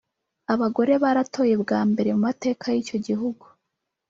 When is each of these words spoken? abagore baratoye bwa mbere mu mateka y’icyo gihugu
abagore 0.53 0.93
baratoye 1.03 1.55
bwa 1.63 1.79
mbere 1.89 2.09
mu 2.15 2.21
mateka 2.27 2.65
y’icyo 2.75 2.97
gihugu 3.07 3.45